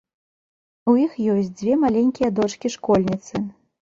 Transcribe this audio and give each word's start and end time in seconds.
У 0.93 0.95
іх 1.05 1.11
ёсць 1.33 1.51
дзве 1.59 1.75
маленькія 1.83 2.29
дочкі-школьніцы. 2.39 3.43